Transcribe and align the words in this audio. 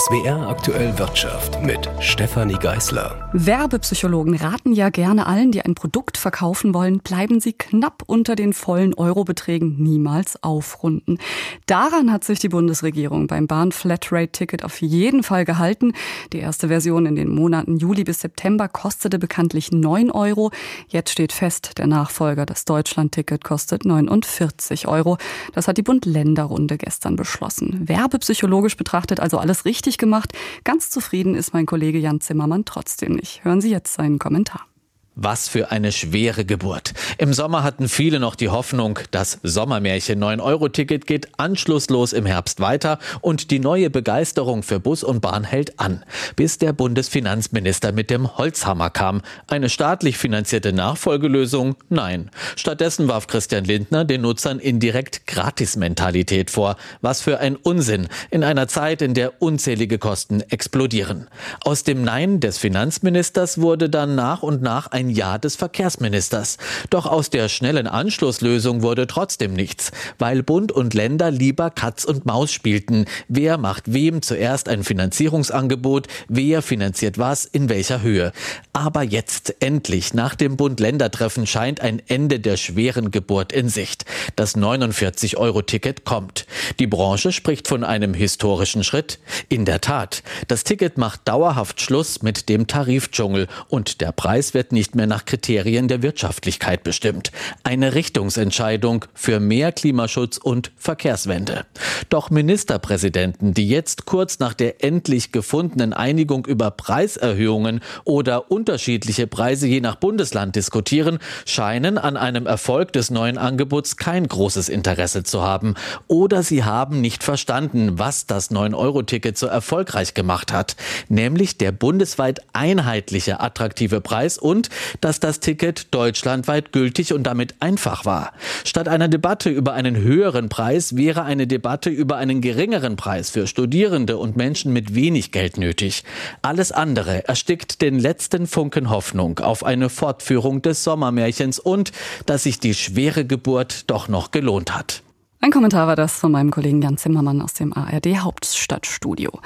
SWR 0.00 0.48
aktuell 0.48 0.98
Wirtschaft 0.98 1.62
mit 1.62 1.86
Stefanie 2.00 2.54
Geißler. 2.54 3.28
Werbepsychologen 3.34 4.34
raten 4.34 4.72
ja 4.72 4.88
gerne 4.88 5.26
allen, 5.26 5.52
die 5.52 5.60
ein 5.60 5.74
Produkt 5.74 6.16
verkaufen 6.16 6.72
wollen, 6.72 7.00
bleiben 7.00 7.38
sie 7.38 7.52
knapp 7.52 8.04
unter 8.06 8.34
den 8.34 8.54
vollen 8.54 8.94
Eurobeträgen, 8.94 9.76
niemals 9.76 10.42
aufrunden. 10.42 11.18
Daran 11.66 12.10
hat 12.10 12.24
sich 12.24 12.38
die 12.38 12.48
Bundesregierung 12.48 13.26
beim 13.26 13.46
Bahn-Flatrate-Ticket 13.46 14.64
auf 14.64 14.80
jeden 14.80 15.22
Fall 15.22 15.44
gehalten. 15.44 15.92
Die 16.32 16.38
erste 16.38 16.68
Version 16.68 17.04
in 17.04 17.14
den 17.14 17.28
Monaten 17.28 17.76
Juli 17.76 18.04
bis 18.04 18.20
September 18.20 18.68
kostete 18.68 19.18
bekanntlich 19.18 19.70
9 19.70 20.10
Euro. 20.10 20.50
Jetzt 20.88 21.10
steht 21.10 21.32
fest, 21.32 21.72
der 21.76 21.86
Nachfolger, 21.86 22.46
das 22.46 22.64
Deutschland-Ticket, 22.64 23.44
kostet 23.44 23.84
49 23.84 24.88
Euro. 24.88 25.18
Das 25.52 25.68
hat 25.68 25.76
die 25.76 25.82
Bund-Länder-Runde 25.82 26.78
gestern 26.78 27.16
beschlossen. 27.16 27.86
Werbepsychologisch 27.86 28.78
betrachtet 28.78 29.20
also 29.20 29.36
alles 29.36 29.66
richtig 29.66 29.89
richtig 29.90 29.98
gemacht. 29.98 30.32
Ganz 30.62 30.88
zufrieden 30.88 31.34
ist 31.34 31.52
mein 31.52 31.66
Kollege 31.66 31.98
Jan 31.98 32.20
Zimmermann 32.20 32.64
trotzdem 32.64 33.12
nicht. 33.14 33.44
Hören 33.44 33.60
Sie 33.60 33.70
jetzt 33.70 33.94
seinen 33.94 34.20
Kommentar. 34.20 34.66
Was 35.16 35.48
für 35.48 35.72
eine 35.72 35.90
schwere 35.90 36.44
Geburt. 36.44 36.94
Im 37.18 37.34
Sommer 37.34 37.64
hatten 37.64 37.88
viele 37.88 38.20
noch 38.20 38.36
die 38.36 38.48
Hoffnung, 38.48 39.00
das 39.10 39.40
Sommermärchen 39.42 40.22
9-Euro-Ticket 40.22 41.04
geht 41.04 41.28
anschlusslos 41.36 42.12
im 42.12 42.26
Herbst 42.26 42.60
weiter 42.60 43.00
und 43.20 43.50
die 43.50 43.58
neue 43.58 43.90
Begeisterung 43.90 44.62
für 44.62 44.78
Bus 44.78 45.02
und 45.02 45.20
Bahn 45.20 45.42
hält 45.42 45.80
an, 45.80 46.04
bis 46.36 46.58
der 46.58 46.72
Bundesfinanzminister 46.72 47.90
mit 47.90 48.08
dem 48.08 48.38
Holzhammer 48.38 48.88
kam. 48.90 49.22
Eine 49.48 49.68
staatlich 49.68 50.16
finanzierte 50.16 50.72
Nachfolgelösung? 50.72 51.74
Nein. 51.88 52.30
Stattdessen 52.54 53.08
warf 53.08 53.26
Christian 53.26 53.64
Lindner 53.64 54.04
den 54.04 54.20
Nutzern 54.20 54.60
indirekt 54.60 55.26
Gratis-Mentalität 55.26 56.52
vor. 56.52 56.76
Was 57.00 57.20
für 57.20 57.40
ein 57.40 57.56
Unsinn 57.56 58.08
in 58.30 58.44
einer 58.44 58.68
Zeit, 58.68 59.02
in 59.02 59.14
der 59.14 59.42
unzählige 59.42 59.98
Kosten 59.98 60.40
explodieren. 60.40 61.26
Aus 61.64 61.82
dem 61.82 62.04
Nein 62.04 62.38
des 62.38 62.58
Finanzministers 62.58 63.60
wurde 63.60 63.90
dann 63.90 64.14
nach 64.14 64.44
und 64.44 64.62
nach 64.62 64.86
ein 64.86 64.99
ein 65.00 65.10
Ja 65.10 65.38
des 65.38 65.56
Verkehrsministers. 65.56 66.58
Doch 66.90 67.06
aus 67.06 67.30
der 67.30 67.48
schnellen 67.48 67.86
Anschlusslösung 67.86 68.82
wurde 68.82 69.06
trotzdem 69.06 69.54
nichts, 69.54 69.90
weil 70.18 70.42
Bund 70.42 70.70
und 70.70 70.94
Länder 70.94 71.30
lieber 71.30 71.70
Katz 71.70 72.04
und 72.04 72.26
Maus 72.26 72.52
spielten. 72.52 73.06
Wer 73.28 73.56
macht 73.56 73.92
wem 73.92 74.22
zuerst 74.22 74.68
ein 74.68 74.84
Finanzierungsangebot? 74.84 76.06
Wer 76.28 76.62
finanziert 76.62 77.18
was 77.18 77.46
in 77.46 77.68
welcher 77.68 78.02
Höhe? 78.02 78.32
Aber 78.72 79.02
jetzt 79.02 79.56
endlich 79.60 80.12
nach 80.12 80.34
dem 80.34 80.56
Bund-Länder-Treffen 80.56 81.46
scheint 81.46 81.80
ein 81.80 82.02
Ende 82.06 82.38
der 82.38 82.58
schweren 82.58 83.10
Geburt 83.10 83.52
in 83.52 83.68
Sicht. 83.68 84.04
Das 84.36 84.54
49-Euro-Ticket 84.54 86.04
kommt. 86.04 86.46
Die 86.78 86.86
Branche 86.86 87.32
spricht 87.32 87.68
von 87.68 87.84
einem 87.84 88.12
historischen 88.12 88.84
Schritt. 88.84 89.18
In 89.48 89.64
der 89.64 89.80
Tat, 89.80 90.22
das 90.48 90.64
Ticket 90.64 90.98
macht 90.98 91.26
dauerhaft 91.26 91.80
Schluss 91.80 92.22
mit 92.22 92.50
dem 92.50 92.66
Tarifdschungel 92.66 93.48
und 93.68 94.02
der 94.02 94.12
Preis 94.12 94.52
wird 94.52 94.72
nicht 94.72 94.89
nicht 94.90 94.96
mehr 94.96 95.06
nach 95.06 95.24
Kriterien 95.24 95.86
der 95.86 96.02
Wirtschaftlichkeit 96.02 96.82
bestimmt. 96.82 97.30
Eine 97.62 97.94
Richtungsentscheidung 97.94 99.04
für 99.14 99.38
mehr 99.38 99.70
Klimaschutz 99.70 100.36
und 100.36 100.72
Verkehrswende. 100.76 101.64
Doch 102.08 102.30
Ministerpräsidenten, 102.30 103.54
die 103.54 103.68
jetzt 103.68 104.04
kurz 104.04 104.40
nach 104.40 104.52
der 104.52 104.82
endlich 104.82 105.30
gefundenen 105.30 105.92
Einigung 105.92 106.44
über 106.44 106.72
Preiserhöhungen 106.72 107.82
oder 108.02 108.50
unterschiedliche 108.50 109.28
Preise 109.28 109.68
je 109.68 109.80
nach 109.80 109.94
Bundesland 109.94 110.56
diskutieren, 110.56 111.20
scheinen 111.46 111.96
an 111.96 112.16
einem 112.16 112.46
Erfolg 112.46 112.92
des 112.92 113.10
neuen 113.10 113.38
Angebots 113.38 113.96
kein 113.96 114.26
großes 114.26 114.68
Interesse 114.68 115.22
zu 115.22 115.42
haben. 115.42 115.74
Oder 116.08 116.42
sie 116.42 116.64
haben 116.64 117.00
nicht 117.00 117.22
verstanden, 117.22 118.00
was 118.00 118.26
das 118.26 118.50
9-Euro-Ticket 118.50 119.38
so 119.38 119.46
erfolgreich 119.46 120.14
gemacht 120.14 120.52
hat, 120.52 120.74
nämlich 121.08 121.58
der 121.58 121.70
bundesweit 121.70 122.40
einheitliche 122.52 123.38
attraktive 123.38 124.00
Preis 124.00 124.36
und 124.36 124.68
dass 125.00 125.20
das 125.20 125.40
Ticket 125.40 125.94
deutschlandweit 125.94 126.72
gültig 126.72 127.12
und 127.12 127.24
damit 127.24 127.54
einfach 127.60 128.04
war. 128.04 128.32
Statt 128.64 128.88
einer 128.88 129.08
Debatte 129.08 129.50
über 129.50 129.72
einen 129.72 129.96
höheren 129.96 130.48
Preis 130.48 130.96
wäre 130.96 131.24
eine 131.24 131.46
Debatte 131.46 131.90
über 131.90 132.16
einen 132.16 132.40
geringeren 132.40 132.96
Preis 132.96 133.30
für 133.30 133.46
Studierende 133.46 134.16
und 134.16 134.36
Menschen 134.36 134.72
mit 134.72 134.94
wenig 134.94 135.32
Geld 135.32 135.56
nötig. 135.58 136.04
Alles 136.42 136.72
andere 136.72 137.28
erstickt 137.28 137.82
den 137.82 137.98
letzten 137.98 138.46
Funken 138.46 138.90
Hoffnung 138.90 139.38
auf 139.38 139.64
eine 139.64 139.88
Fortführung 139.88 140.62
des 140.62 140.84
Sommermärchens 140.84 141.58
und 141.58 141.92
dass 142.26 142.44
sich 142.44 142.60
die 142.60 142.74
schwere 142.74 143.24
Geburt 143.24 143.90
doch 143.90 144.08
noch 144.08 144.30
gelohnt 144.30 144.74
hat. 144.74 145.02
Ein 145.42 145.52
Kommentar 145.52 145.86
war 145.86 145.96
das 145.96 146.18
von 146.18 146.32
meinem 146.32 146.50
Kollegen 146.50 146.82
Jan 146.82 146.98
Zimmermann 146.98 147.40
aus 147.40 147.54
dem 147.54 147.72
ARD 147.72 148.18
Hauptstadtstudio. 148.18 149.40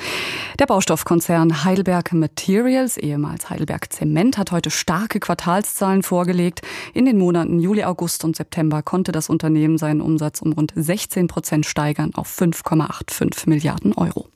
Der 0.58 0.66
Baustoffkonzern 0.66 1.62
Heidelberg 1.62 2.12
Materials, 2.12 2.96
ehemals 2.96 3.48
Heidelberg 3.48 3.92
Zement, 3.92 4.36
hat 4.36 4.50
heute 4.50 4.72
starke 4.72 5.20
Quartalszahlen 5.20 6.02
vorgelegt. 6.02 6.62
In 6.94 7.04
den 7.04 7.16
Monaten 7.16 7.60
Juli, 7.60 7.84
August 7.84 8.24
und 8.24 8.34
September 8.34 8.82
konnte 8.82 9.12
das 9.12 9.28
Unternehmen 9.28 9.78
seinen 9.78 10.00
Umsatz 10.00 10.42
um 10.42 10.52
rund 10.54 10.72
16 10.74 11.28
Prozent 11.28 11.64
steigern 11.64 12.10
auf 12.16 12.28
5,85 12.28 13.48
Milliarden 13.48 13.92
Euro. 13.92 14.28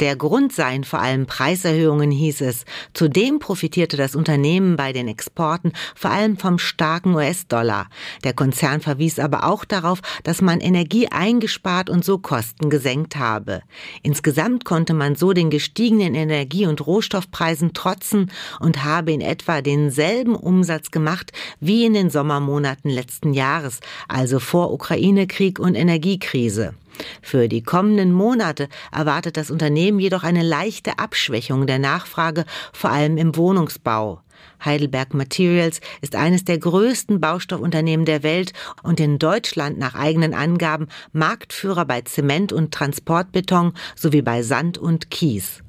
Der 0.00 0.16
Grund 0.16 0.52
seien 0.52 0.82
vor 0.82 0.98
allem 0.98 1.26
Preiserhöhungen, 1.26 2.10
hieß 2.10 2.40
es. 2.40 2.64
Zudem 2.94 3.38
profitierte 3.38 3.96
das 3.96 4.16
Unternehmen 4.16 4.76
bei 4.76 4.92
den 4.92 5.06
Exporten 5.06 5.72
vor 5.94 6.10
allem 6.10 6.36
vom 6.36 6.58
starken 6.58 7.14
US-Dollar. 7.14 7.88
Der 8.24 8.32
Konzern 8.32 8.80
verwies 8.80 9.20
aber 9.20 9.44
auch 9.44 9.64
darauf, 9.64 10.00
dass 10.24 10.42
man 10.42 10.60
Energie 10.60 11.08
eingespart 11.08 11.88
und 11.88 12.04
so 12.04 12.18
Kosten 12.18 12.70
gesenkt 12.70 13.16
habe. 13.16 13.62
Insgesamt 14.02 14.64
konnte 14.64 14.94
man 14.94 15.14
so 15.14 15.32
den 15.32 15.50
gestiegenen 15.50 16.14
Energie- 16.14 16.66
und 16.66 16.84
Rohstoffpreisen 16.84 17.72
trotzen 17.72 18.32
und 18.58 18.82
habe 18.82 19.12
in 19.12 19.20
etwa 19.20 19.62
denselben 19.62 20.34
Umsatz 20.34 20.90
gemacht 20.90 21.32
wie 21.60 21.84
in 21.84 21.94
den 21.94 22.10
Sommermonaten 22.10 22.90
letzten 22.90 23.32
Jahres, 23.32 23.80
also 24.08 24.40
vor 24.40 24.72
Ukraine-Krieg 24.72 25.60
und 25.60 25.76
Energiekrise. 25.76 26.74
Für 27.22 27.48
die 27.48 27.62
kommenden 27.62 28.12
Monate 28.12 28.68
erwartet 28.92 29.36
das 29.36 29.50
Unternehmen 29.50 29.98
jedoch 29.98 30.22
eine 30.22 30.42
leichte 30.42 30.98
Abschwächung 30.98 31.66
der 31.66 31.78
Nachfrage, 31.78 32.44
vor 32.72 32.90
allem 32.90 33.16
im 33.16 33.36
Wohnungsbau. 33.36 34.20
Heidelberg 34.64 35.14
Materials 35.14 35.80
ist 36.00 36.16
eines 36.16 36.44
der 36.44 36.58
größten 36.58 37.20
Baustoffunternehmen 37.20 38.06
der 38.06 38.22
Welt 38.22 38.52
und 38.82 39.00
in 39.00 39.18
Deutschland 39.18 39.78
nach 39.78 39.94
eigenen 39.94 40.34
Angaben 40.34 40.88
Marktführer 41.12 41.84
bei 41.84 42.02
Zement 42.02 42.52
und 42.52 42.72
Transportbeton 42.72 43.72
sowie 43.94 44.22
bei 44.22 44.42
Sand 44.42 44.78
und 44.78 45.10
Kies. 45.10 45.62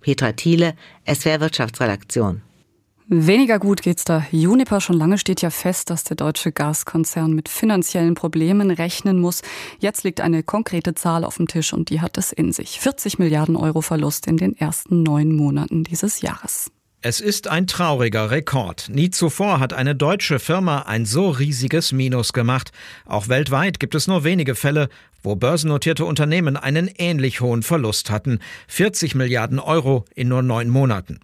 Petra 0.00 0.32
Thiele, 0.32 0.74
SWR 1.06 1.40
Wirtschaftsredaktion. 1.40 2.42
Weniger 3.10 3.58
gut 3.58 3.80
geht's 3.80 4.04
da. 4.04 4.26
Juniper 4.32 4.82
schon 4.82 4.98
lange 4.98 5.16
steht 5.16 5.40
ja 5.40 5.48
fest, 5.48 5.88
dass 5.88 6.04
der 6.04 6.14
deutsche 6.14 6.52
Gaskonzern 6.52 7.32
mit 7.32 7.48
finanziellen 7.48 8.12
Problemen 8.14 8.70
rechnen 8.70 9.18
muss. 9.18 9.40
Jetzt 9.78 10.04
liegt 10.04 10.20
eine 10.20 10.42
konkrete 10.42 10.94
Zahl 10.94 11.24
auf 11.24 11.38
dem 11.38 11.48
Tisch 11.48 11.72
und 11.72 11.88
die 11.88 12.02
hat 12.02 12.18
es 12.18 12.32
in 12.32 12.52
sich. 12.52 12.80
40 12.80 13.18
Milliarden 13.18 13.56
Euro 13.56 13.80
Verlust 13.80 14.26
in 14.26 14.36
den 14.36 14.54
ersten 14.54 15.02
neun 15.02 15.34
Monaten 15.34 15.84
dieses 15.84 16.20
Jahres. 16.20 16.70
Es 17.00 17.20
ist 17.22 17.48
ein 17.48 17.66
trauriger 17.66 18.30
Rekord. 18.30 18.90
Nie 18.90 19.08
zuvor 19.08 19.58
hat 19.58 19.72
eine 19.72 19.94
deutsche 19.94 20.38
Firma 20.38 20.80
ein 20.82 21.06
so 21.06 21.30
riesiges 21.30 21.92
Minus 21.92 22.34
gemacht. 22.34 22.72
Auch 23.06 23.28
weltweit 23.28 23.80
gibt 23.80 23.94
es 23.94 24.06
nur 24.06 24.22
wenige 24.22 24.54
Fälle, 24.54 24.90
wo 25.22 25.34
börsennotierte 25.34 26.04
Unternehmen 26.04 26.58
einen 26.58 26.90
ähnlich 26.98 27.40
hohen 27.40 27.62
Verlust 27.62 28.10
hatten. 28.10 28.40
40 28.66 29.14
Milliarden 29.14 29.60
Euro 29.60 30.04
in 30.14 30.28
nur 30.28 30.42
neun 30.42 30.68
Monaten. 30.68 31.20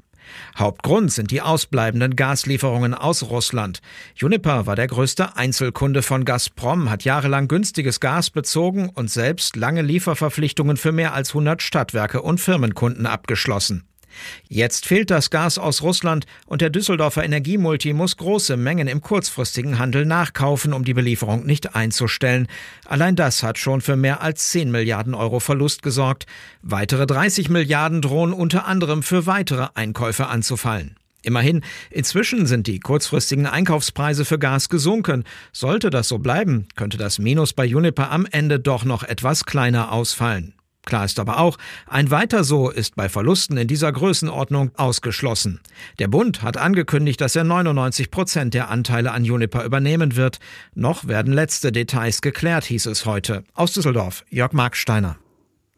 Hauptgrund 0.59 1.12
sind 1.12 1.31
die 1.31 1.43
ausbleibenden 1.43 2.17
Gaslieferungen 2.17 2.95
aus 2.95 3.25
Russland. 3.25 3.81
Juniper 4.15 4.67
war 4.67 4.77
der 4.77 4.87
größte 4.87 5.37
Einzelkunde 5.37 6.03
von 6.03 6.25
Gazprom, 6.25 6.91
hat 6.91 7.05
jahrelang 7.05 7.49
günstiges 7.49 8.01
Gas 8.01 8.31
bezogen 8.31 8.89
und 8.89 9.11
selbst 9.11 9.57
lange 9.57 9.83
Lieferverpflichtungen 9.83 10.77
für 10.77 10.93
mehr 10.93 11.15
als 11.15 11.31
100 11.31 11.62
Stadtwerke 11.62 12.23
und 12.23 12.41
Firmenkunden 12.41 13.07
abgeschlossen. 13.07 13.85
Jetzt 14.49 14.87
fehlt 14.87 15.11
das 15.11 15.31
Gas 15.31 15.58
aus 15.58 15.82
Russland 15.82 16.26
und 16.46 16.61
der 16.61 16.70
Düsseldorfer 16.70 17.25
Energiemulti 17.25 17.93
muss 17.93 18.16
große 18.16 18.56
Mengen 18.56 18.88
im 18.88 19.00
kurzfristigen 19.00 19.78
Handel 19.78 20.06
nachkaufen, 20.06 20.72
um 20.72 20.84
die 20.84 20.94
Belieferung 20.94 21.44
nicht 21.46 21.75
einzustellen. 21.75 22.49
Allein 22.87 23.16
das 23.16 23.43
hat 23.43 23.58
schon 23.58 23.81
für 23.81 23.96
mehr 23.96 24.22
als 24.22 24.50
10 24.50 24.70
Milliarden 24.70 25.14
Euro 25.14 25.40
Verlust 25.40 25.82
gesorgt. 25.82 26.26
Weitere 26.62 27.06
30 27.06 27.49
Milliarden 27.50 28.02
drohen 28.02 28.32
unter 28.32 28.66
anderem 28.66 29.02
für 29.02 29.26
weitere 29.26 29.69
Einkäufe 29.75 30.26
anzufallen. 30.26 30.96
Immerhin, 31.25 31.62
inzwischen 31.90 32.46
sind 32.46 32.67
die 32.67 32.81
kurzfristigen 32.81 33.46
Einkaufspreise 33.46 34.25
für 34.25 34.38
Gas 34.38 34.69
gesunken. 34.69 35.25
Sollte 35.52 35.88
das 35.88 36.08
so 36.08 36.19
bleiben, 36.19 36.69
könnte 36.76 36.99
das 36.99 37.19
Minus 37.19 37.55
bei 37.55 37.64
Juniper 37.64 38.10
am 38.10 38.26
Ende 38.31 38.60
doch 38.60 38.84
noch 38.84 39.02
etwas 39.02 39.46
kleiner 39.46 39.90
ausfallen. 39.90 40.55
Klar 40.84 41.04
ist 41.04 41.19
aber 41.19 41.38
auch, 41.38 41.56
ein 41.86 42.10
weiter 42.10 42.44
so 42.44 42.70
ist 42.70 42.96
bei 42.96 43.08
Verlusten 43.08 43.56
in 43.56 43.69
dieser 43.69 43.90
Größenordnung 43.90 44.70
ausgeschlossen. 44.76 45.60
Der 45.98 46.08
Bund 46.08 46.42
hat 46.42 46.56
angekündigt, 46.56 47.20
dass 47.20 47.36
er 47.36 47.44
99 47.44 48.10
Prozent 48.10 48.54
der 48.54 48.70
Anteile 48.70 49.12
an 49.12 49.25
Juniper 49.25 49.64
übernehmen 49.64 50.16
wird. 50.16 50.38
Noch 50.75 51.08
werden 51.08 51.32
letzte 51.32 51.72
Details 51.72 52.20
geklärt, 52.20 52.64
hieß 52.64 52.86
es 52.86 53.06
heute. 53.06 53.44
Aus 53.54 53.72
Düsseldorf, 53.72 54.25
Jörg 54.31 54.52
Marksteiner. 54.52 55.16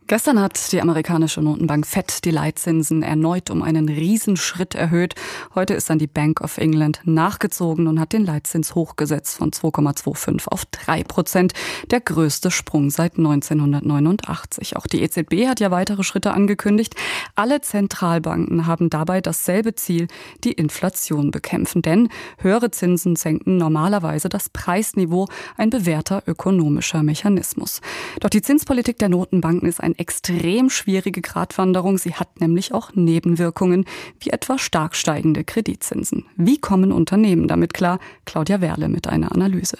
Gestern 0.08 0.40
hat 0.40 0.70
die 0.70 0.80
amerikanische 0.80 1.42
Notenbank 1.42 1.84
Fed 1.84 2.24
die 2.24 2.30
Leitzinsen 2.30 3.02
erneut 3.02 3.50
um 3.50 3.60
einen 3.62 3.88
Riesenschritt 3.88 4.76
erhöht. 4.76 5.16
Heute 5.56 5.74
ist 5.74 5.90
dann 5.90 5.98
die 5.98 6.06
Bank 6.06 6.42
of 6.42 6.58
England 6.58 7.00
nachgezogen 7.02 7.88
und 7.88 7.98
hat 7.98 8.12
den 8.12 8.24
Leitzins 8.24 8.76
hochgesetzt 8.76 9.36
von 9.36 9.50
2,25 9.50 10.46
auf 10.46 10.64
3 10.66 11.02
Prozent. 11.02 11.54
Der 11.90 12.00
größte 12.00 12.52
Sprung 12.52 12.90
seit 12.90 13.18
1989. 13.18 14.76
Auch 14.76 14.86
die 14.86 15.02
EZB 15.02 15.48
hat 15.48 15.58
ja 15.58 15.72
weitere 15.72 16.04
Schritte 16.04 16.32
angekündigt. 16.34 16.94
Alle 17.34 17.60
Zentralbanken 17.60 18.68
haben 18.68 18.90
dabei 18.90 19.20
dasselbe 19.20 19.74
Ziel, 19.74 20.06
die 20.44 20.52
Inflation 20.52 21.32
bekämpfen. 21.32 21.82
Denn 21.82 22.10
höhere 22.38 22.70
Zinsen 22.70 23.16
senken 23.16 23.56
normalerweise 23.56 24.28
das 24.28 24.50
Preisniveau, 24.50 25.26
ein 25.56 25.70
bewährter 25.70 26.22
ökonomischer 26.28 27.02
Mechanismus. 27.02 27.80
Doch 28.20 28.30
die 28.30 28.42
Zinspolitik 28.42 29.00
der 29.00 29.08
Notenbanken 29.08 29.68
ist 29.68 29.82
ein 29.82 29.95
extrem 29.98 30.70
schwierige 30.70 31.20
Gratwanderung. 31.20 31.98
Sie 31.98 32.14
hat 32.14 32.40
nämlich 32.40 32.72
auch 32.72 32.94
Nebenwirkungen, 32.94 33.84
wie 34.20 34.31
etwa 34.31 34.58
stark 34.58 34.94
steigende 34.94 35.44
Kreditzinsen. 35.44 36.25
Wie 36.37 36.58
kommen 36.58 36.93
Unternehmen 36.93 37.48
damit 37.48 37.75
klar? 37.75 37.98
Claudia 38.25 38.60
Werle 38.60 38.88
mit 38.88 39.08
einer 39.08 39.32
Analyse. 39.32 39.78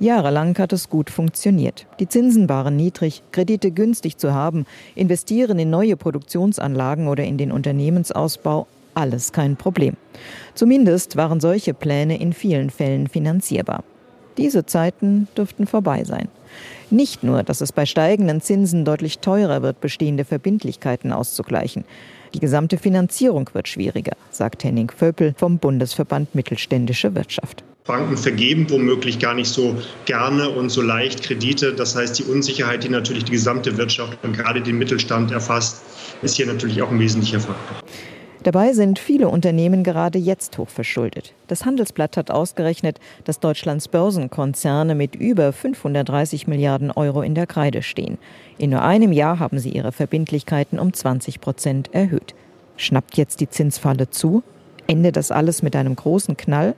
Jahrelang 0.00 0.58
hat 0.58 0.72
es 0.72 0.88
gut 0.88 1.08
funktioniert. 1.08 1.86
Die 2.00 2.08
Zinsen 2.08 2.48
waren 2.48 2.74
niedrig, 2.74 3.22
Kredite 3.30 3.70
günstig 3.70 4.18
zu 4.18 4.34
haben, 4.34 4.66
investieren 4.96 5.58
in 5.58 5.70
neue 5.70 5.96
Produktionsanlagen 5.96 7.06
oder 7.06 7.24
in 7.24 7.38
den 7.38 7.52
Unternehmensausbau, 7.52 8.66
alles 8.94 9.32
kein 9.32 9.56
Problem. 9.56 9.96
Zumindest 10.54 11.16
waren 11.16 11.40
solche 11.40 11.74
Pläne 11.74 12.20
in 12.20 12.32
vielen 12.32 12.70
Fällen 12.70 13.06
finanzierbar. 13.06 13.84
Diese 14.36 14.66
Zeiten 14.66 15.28
dürften 15.36 15.66
vorbei 15.66 16.04
sein. 16.04 16.28
Nicht 16.90 17.22
nur, 17.22 17.42
dass 17.42 17.60
es 17.60 17.72
bei 17.72 17.86
steigenden 17.86 18.40
Zinsen 18.40 18.84
deutlich 18.84 19.18
teurer 19.18 19.62
wird, 19.62 19.80
bestehende 19.80 20.24
Verbindlichkeiten 20.24 21.12
auszugleichen. 21.12 21.84
Die 22.34 22.40
gesamte 22.40 22.78
Finanzierung 22.78 23.48
wird 23.52 23.68
schwieriger, 23.68 24.16
sagt 24.30 24.64
Henning 24.64 24.90
Vöpel 24.90 25.34
vom 25.36 25.58
Bundesverband 25.58 26.34
Mittelständische 26.34 27.14
Wirtschaft. 27.14 27.62
Banken 27.86 28.16
vergeben 28.16 28.68
womöglich 28.70 29.18
gar 29.18 29.34
nicht 29.34 29.48
so 29.48 29.76
gerne 30.06 30.48
und 30.48 30.70
so 30.70 30.80
leicht 30.80 31.22
Kredite. 31.22 31.74
Das 31.74 31.94
heißt, 31.94 32.18
die 32.18 32.24
Unsicherheit, 32.24 32.82
die 32.82 32.88
natürlich 32.88 33.24
die 33.24 33.32
gesamte 33.32 33.76
Wirtschaft 33.76 34.18
und 34.22 34.32
gerade 34.32 34.62
den 34.62 34.78
Mittelstand 34.78 35.30
erfasst, 35.32 35.82
ist 36.22 36.36
hier 36.36 36.46
natürlich 36.46 36.80
auch 36.80 36.90
ein 36.90 36.98
wesentlicher 36.98 37.40
Faktor. 37.40 37.76
Dabei 38.44 38.74
sind 38.74 38.98
viele 38.98 39.30
Unternehmen 39.30 39.82
gerade 39.84 40.18
jetzt 40.18 40.58
hochverschuldet. 40.58 41.32
Das 41.46 41.64
Handelsblatt 41.64 42.18
hat 42.18 42.30
ausgerechnet, 42.30 43.00
dass 43.24 43.40
Deutschlands 43.40 43.88
Börsenkonzerne 43.88 44.94
mit 44.94 45.16
über 45.16 45.50
530 45.50 46.46
Milliarden 46.46 46.90
Euro 46.90 47.22
in 47.22 47.34
der 47.34 47.46
Kreide 47.46 47.82
stehen. 47.82 48.18
In 48.58 48.68
nur 48.68 48.82
einem 48.82 49.12
Jahr 49.12 49.38
haben 49.38 49.58
sie 49.58 49.70
ihre 49.70 49.92
Verbindlichkeiten 49.92 50.78
um 50.78 50.92
20 50.92 51.40
Prozent 51.40 51.94
erhöht. 51.94 52.34
Schnappt 52.76 53.16
jetzt 53.16 53.40
die 53.40 53.48
Zinsfalle 53.48 54.10
zu? 54.10 54.42
Endet 54.86 55.16
das 55.16 55.30
alles 55.30 55.62
mit 55.62 55.74
einem 55.74 55.96
großen 55.96 56.36
Knall? 56.36 56.74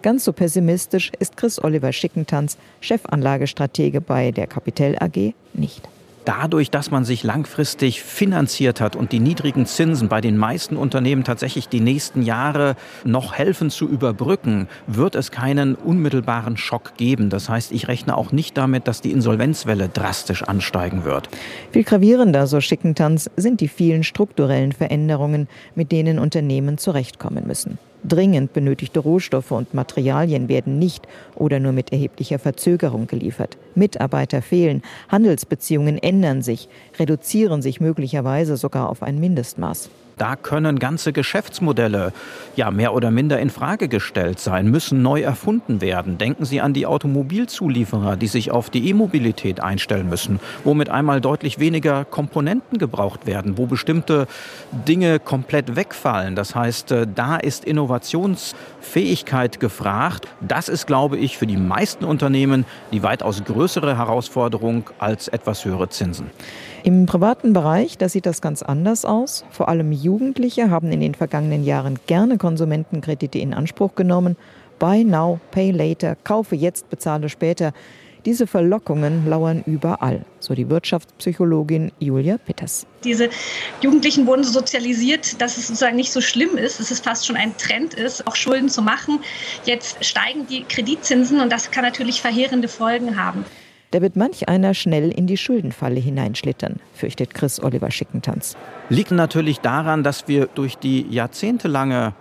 Ganz 0.00 0.24
so 0.24 0.32
pessimistisch 0.32 1.12
ist 1.18 1.36
Chris 1.36 1.62
Oliver 1.62 1.92
Schickentanz, 1.92 2.56
Chefanlagestratege 2.80 4.00
bei 4.00 4.30
der 4.30 4.46
Capital 4.46 4.96
AG, 4.98 5.34
nicht 5.52 5.86
dadurch, 6.30 6.70
dass 6.70 6.92
man 6.92 7.04
sich 7.04 7.24
langfristig 7.24 8.04
finanziert 8.04 8.80
hat 8.80 8.94
und 8.94 9.10
die 9.10 9.18
niedrigen 9.18 9.66
Zinsen 9.66 10.06
bei 10.06 10.20
den 10.20 10.36
meisten 10.36 10.76
Unternehmen 10.76 11.24
tatsächlich 11.24 11.68
die 11.68 11.80
nächsten 11.80 12.22
Jahre 12.22 12.76
noch 13.04 13.34
helfen 13.34 13.68
zu 13.68 13.88
überbrücken, 13.88 14.68
wird 14.86 15.16
es 15.16 15.32
keinen 15.32 15.74
unmittelbaren 15.74 16.56
Schock 16.56 16.96
geben. 16.96 17.30
Das 17.30 17.48
heißt, 17.48 17.72
ich 17.72 17.88
rechne 17.88 18.16
auch 18.16 18.30
nicht 18.30 18.56
damit, 18.56 18.86
dass 18.86 19.00
die 19.00 19.10
Insolvenzwelle 19.10 19.88
drastisch 19.88 20.44
ansteigen 20.44 21.04
wird. 21.04 21.28
Viel 21.72 21.82
gravierender, 21.82 22.46
so 22.46 22.60
Schickentanz, 22.60 23.28
sind 23.36 23.60
die 23.60 23.66
vielen 23.66 24.04
strukturellen 24.04 24.70
Veränderungen, 24.70 25.48
mit 25.74 25.90
denen 25.90 26.20
Unternehmen 26.20 26.78
zurechtkommen 26.78 27.48
müssen. 27.48 27.78
Dringend 28.02 28.52
benötigte 28.54 29.00
Rohstoffe 29.00 29.50
und 29.50 29.74
Materialien 29.74 30.48
werden 30.48 30.78
nicht 30.78 31.06
oder 31.34 31.60
nur 31.60 31.72
mit 31.72 31.92
erheblicher 31.92 32.38
Verzögerung 32.38 33.06
geliefert. 33.06 33.58
Mitarbeiter 33.74 34.40
fehlen, 34.40 34.82
Handelsbeziehungen 35.08 35.98
ändern 35.98 36.40
sich, 36.40 36.68
reduzieren 36.98 37.60
sich 37.60 37.80
möglicherweise 37.80 38.56
sogar 38.56 38.88
auf 38.88 39.02
ein 39.02 39.20
Mindestmaß. 39.20 39.90
Da 40.20 40.36
können 40.36 40.78
ganze 40.78 41.14
Geschäftsmodelle 41.14 42.12
ja 42.54 42.70
mehr 42.70 42.92
oder 42.92 43.10
minder 43.10 43.38
in 43.38 43.48
Frage 43.48 43.88
gestellt 43.88 44.38
sein, 44.38 44.70
müssen 44.70 45.00
neu 45.00 45.22
erfunden 45.22 45.80
werden. 45.80 46.18
Denken 46.18 46.44
Sie 46.44 46.60
an 46.60 46.74
die 46.74 46.84
Automobilzulieferer, 46.84 48.16
die 48.16 48.26
sich 48.26 48.50
auf 48.50 48.68
die 48.68 48.90
E-Mobilität 48.90 49.60
einstellen 49.60 50.10
müssen, 50.10 50.38
wo 50.62 50.74
mit 50.74 50.90
einmal 50.90 51.22
deutlich 51.22 51.58
weniger 51.58 52.04
Komponenten 52.04 52.76
gebraucht 52.76 53.26
werden, 53.26 53.56
wo 53.56 53.64
bestimmte 53.64 54.26
Dinge 54.86 55.20
komplett 55.20 55.74
wegfallen. 55.74 56.36
Das 56.36 56.54
heißt, 56.54 56.92
äh, 56.92 57.06
da 57.14 57.36
ist 57.36 57.64
Innovationsfähigkeit 57.64 59.58
gefragt. 59.58 60.28
Das 60.42 60.68
ist, 60.68 60.86
glaube 60.86 61.16
ich, 61.16 61.38
für 61.38 61.46
die 61.46 61.56
meisten 61.56 62.04
Unternehmen 62.04 62.66
die 62.92 63.02
weitaus 63.02 63.42
größere 63.42 63.96
Herausforderung 63.96 64.90
als 64.98 65.28
etwas 65.28 65.64
höhere 65.64 65.88
Zinsen. 65.88 66.30
Im 66.82 67.04
privaten 67.04 67.52
Bereich, 67.52 67.98
da 67.98 68.08
sieht 68.08 68.24
das 68.24 68.40
ganz 68.40 68.62
anders 68.62 69.04
aus. 69.04 69.44
Vor 69.50 69.68
allem 69.68 69.92
Jugendliche 69.92 70.70
haben 70.70 70.90
in 70.90 71.00
den 71.00 71.14
vergangenen 71.14 71.62
Jahren 71.62 71.98
gerne 72.06 72.38
Konsumentenkredite 72.38 73.38
in 73.38 73.52
Anspruch 73.52 73.94
genommen. 73.94 74.36
Buy 74.78 75.04
now, 75.04 75.40
pay 75.50 75.72
later, 75.72 76.16
kaufe 76.24 76.56
jetzt, 76.56 76.88
bezahle 76.88 77.28
später. 77.28 77.72
Diese 78.24 78.46
Verlockungen 78.46 79.28
lauern 79.28 79.62
überall, 79.66 80.24
so 80.40 80.54
die 80.54 80.68
Wirtschaftspsychologin 80.68 81.92
Julia 81.98 82.38
Pitters. 82.38 82.86
Diese 83.04 83.30
Jugendlichen 83.80 84.26
wurden 84.26 84.44
sozialisiert, 84.44 85.40
dass 85.40 85.56
es 85.56 85.68
sozusagen 85.68 85.96
nicht 85.96 86.12
so 86.12 86.20
schlimm 86.20 86.56
ist, 86.56 86.80
dass 86.80 86.90
es 86.90 87.00
fast 87.00 87.26
schon 87.26 87.36
ein 87.36 87.56
Trend 87.56 87.94
ist, 87.94 88.26
auch 88.26 88.36
Schulden 88.36 88.68
zu 88.68 88.82
machen. 88.82 89.20
Jetzt 89.64 90.04
steigen 90.04 90.46
die 90.46 90.64
Kreditzinsen 90.64 91.40
und 91.40 91.50
das 91.50 91.70
kann 91.70 91.84
natürlich 91.84 92.20
verheerende 92.20 92.68
Folgen 92.68 93.22
haben. 93.22 93.44
Da 93.92 94.00
wird 94.00 94.14
manch 94.14 94.48
einer 94.48 94.72
schnell 94.72 95.10
in 95.10 95.26
die 95.26 95.36
Schuldenfalle 95.36 95.98
hineinschlittern, 95.98 96.76
fürchtet 96.94 97.34
Chris 97.34 97.60
Oliver 97.60 97.90
Schickentanz. 97.90 98.56
Liegt 98.88 99.10
natürlich 99.10 99.58
daran, 99.58 100.04
dass 100.04 100.28
wir 100.28 100.46
durch 100.46 100.76
die 100.76 101.06
jahrzehntelange 101.10 102.12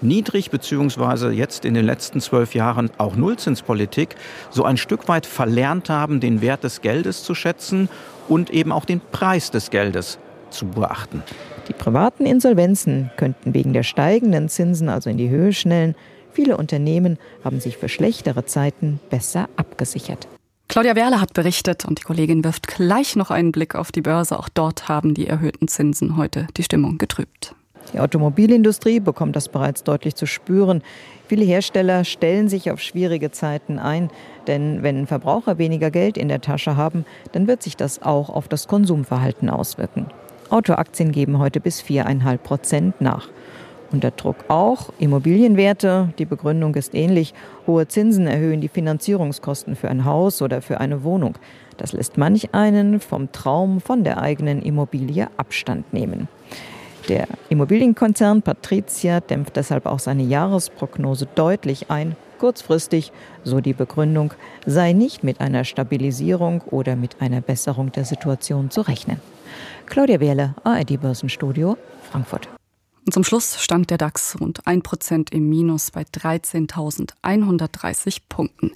niedrig 0.00 0.50
beziehungsweise 0.50 1.30
jetzt 1.30 1.64
in 1.64 1.74
den 1.74 1.86
letzten 1.86 2.20
zwölf 2.20 2.54
Jahren 2.56 2.90
auch 2.98 3.14
Nullzinspolitik 3.14 4.16
so 4.50 4.64
ein 4.64 4.76
Stück 4.76 5.06
weit 5.06 5.24
verlernt 5.24 5.88
haben, 5.88 6.18
den 6.18 6.40
Wert 6.40 6.64
des 6.64 6.82
Geldes 6.82 7.22
zu 7.22 7.36
schätzen 7.36 7.88
und 8.28 8.50
eben 8.50 8.72
auch 8.72 8.84
den 8.84 9.00
Preis 9.12 9.52
des 9.52 9.70
Geldes 9.70 10.18
zu 10.50 10.66
beachten. 10.66 11.22
Die 11.68 11.74
privaten 11.74 12.26
Insolvenzen 12.26 13.10
könnten 13.16 13.54
wegen 13.54 13.72
der 13.72 13.84
steigenden 13.84 14.48
Zinsen 14.48 14.88
also 14.88 15.10
in 15.10 15.16
die 15.16 15.30
Höhe 15.30 15.52
schnellen. 15.52 15.94
Viele 16.32 16.56
Unternehmen 16.56 17.18
haben 17.44 17.60
sich 17.60 17.76
für 17.76 17.88
schlechtere 17.88 18.44
Zeiten 18.44 18.98
besser 19.10 19.48
abgesichert. 19.56 20.26
Claudia 20.74 20.96
Werle 20.96 21.20
hat 21.20 21.34
berichtet 21.34 21.84
und 21.84 22.00
die 22.00 22.02
Kollegin 22.02 22.42
wirft 22.42 22.66
gleich 22.66 23.14
noch 23.14 23.30
einen 23.30 23.52
Blick 23.52 23.76
auf 23.76 23.92
die 23.92 24.00
Börse. 24.00 24.36
Auch 24.36 24.48
dort 24.48 24.88
haben 24.88 25.14
die 25.14 25.28
erhöhten 25.28 25.68
Zinsen 25.68 26.16
heute 26.16 26.48
die 26.56 26.64
Stimmung 26.64 26.98
getrübt. 26.98 27.54
Die 27.92 28.00
Automobilindustrie 28.00 28.98
bekommt 28.98 29.36
das 29.36 29.48
bereits 29.48 29.84
deutlich 29.84 30.16
zu 30.16 30.26
spüren. 30.26 30.82
Viele 31.28 31.44
Hersteller 31.44 32.02
stellen 32.02 32.48
sich 32.48 32.72
auf 32.72 32.80
schwierige 32.80 33.30
Zeiten 33.30 33.78
ein, 33.78 34.10
denn 34.48 34.82
wenn 34.82 35.06
Verbraucher 35.06 35.58
weniger 35.58 35.92
Geld 35.92 36.18
in 36.18 36.26
der 36.26 36.40
Tasche 36.40 36.76
haben, 36.76 37.04
dann 37.30 37.46
wird 37.46 37.62
sich 37.62 37.76
das 37.76 38.02
auch 38.02 38.28
auf 38.28 38.48
das 38.48 38.66
Konsumverhalten 38.66 39.50
auswirken. 39.50 40.08
Autoaktien 40.50 41.12
geben 41.12 41.38
heute 41.38 41.60
bis 41.60 41.82
4,5 41.82 42.36
Prozent 42.38 43.00
nach 43.00 43.28
unter 43.94 44.10
Druck. 44.10 44.36
Auch 44.48 44.92
Immobilienwerte, 44.98 46.12
die 46.18 46.24
Begründung 46.24 46.74
ist 46.74 46.94
ähnlich. 46.94 47.32
Hohe 47.66 47.86
Zinsen 47.86 48.26
erhöhen 48.26 48.60
die 48.60 48.68
Finanzierungskosten 48.68 49.76
für 49.76 49.88
ein 49.88 50.04
Haus 50.04 50.42
oder 50.42 50.60
für 50.60 50.80
eine 50.80 51.04
Wohnung. 51.04 51.36
Das 51.76 51.92
lässt 51.92 52.18
manch 52.18 52.52
einen 52.52 53.00
vom 53.00 53.30
Traum 53.32 53.80
von 53.80 54.04
der 54.04 54.20
eigenen 54.20 54.62
Immobilie 54.62 55.28
Abstand 55.36 55.92
nehmen. 55.92 56.28
Der 57.08 57.26
Immobilienkonzern 57.50 58.42
Patricia 58.42 59.20
dämpft 59.20 59.56
deshalb 59.56 59.86
auch 59.86 59.98
seine 59.98 60.22
Jahresprognose 60.22 61.28
deutlich 61.34 61.90
ein. 61.90 62.16
Kurzfristig, 62.38 63.12
so 63.44 63.60
die 63.60 63.74
Begründung, 63.74 64.34
sei 64.66 64.92
nicht 64.92 65.22
mit 65.22 65.40
einer 65.40 65.64
Stabilisierung 65.64 66.62
oder 66.62 66.96
mit 66.96 67.20
einer 67.20 67.40
Besserung 67.40 67.92
der 67.92 68.04
Situation 68.04 68.70
zu 68.70 68.80
rechnen. 68.80 69.20
Claudia 69.86 70.18
Wehle, 70.18 70.54
ARD 70.64 71.00
Börsenstudio, 71.00 71.76
Frankfurt. 72.10 72.48
Und 73.04 73.12
zum 73.12 73.24
Schluss 73.24 73.62
stand 73.62 73.90
der 73.90 73.98
DAX 73.98 74.40
rund 74.40 74.66
1% 74.66 75.32
im 75.32 75.48
Minus 75.48 75.90
bei 75.90 76.02
13.130 76.02 78.18
Punkten. 78.28 78.70